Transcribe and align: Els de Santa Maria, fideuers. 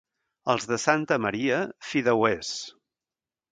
Els 0.53 0.65
de 0.71 0.79
Santa 0.83 1.17
Maria, 1.27 1.61
fideuers. 1.91 2.53